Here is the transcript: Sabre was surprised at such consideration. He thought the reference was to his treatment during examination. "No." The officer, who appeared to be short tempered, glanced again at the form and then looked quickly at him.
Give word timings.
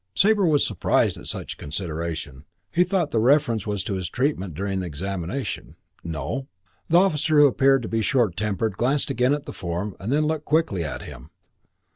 Sabre 0.15 0.47
was 0.47 0.65
surprised 0.65 1.19
at 1.19 1.27
such 1.27 1.59
consideration. 1.59 2.43
He 2.71 2.83
thought 2.83 3.11
the 3.11 3.19
reference 3.19 3.67
was 3.67 3.83
to 3.83 3.93
his 3.93 4.09
treatment 4.09 4.55
during 4.55 4.81
examination. 4.81 5.75
"No." 6.03 6.47
The 6.89 6.97
officer, 6.97 7.37
who 7.37 7.45
appeared 7.45 7.83
to 7.83 7.87
be 7.87 8.01
short 8.01 8.35
tempered, 8.35 8.77
glanced 8.77 9.11
again 9.11 9.31
at 9.35 9.45
the 9.45 9.53
form 9.53 9.95
and 9.99 10.11
then 10.11 10.25
looked 10.25 10.45
quickly 10.45 10.83
at 10.83 11.03
him. 11.03 11.29